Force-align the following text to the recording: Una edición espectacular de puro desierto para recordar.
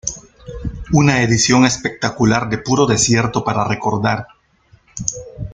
Una 0.93 1.21
edición 1.21 1.63
espectacular 1.63 2.49
de 2.49 2.57
puro 2.57 2.87
desierto 2.87 3.43
para 3.43 3.65
recordar. 3.65 4.25